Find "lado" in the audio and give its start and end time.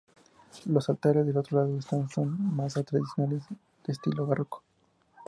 1.59-1.77